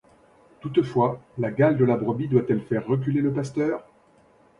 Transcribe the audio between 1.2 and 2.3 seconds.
la gale de la brebis